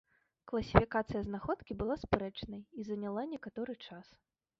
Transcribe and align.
Класіфікацыя 0.51 1.19
знаходкі 1.27 1.77
была 1.81 1.97
спрэчнай 2.05 2.63
і 2.81 2.87
заняла 2.89 3.27
некаторы 3.35 3.77
час. 3.91 4.07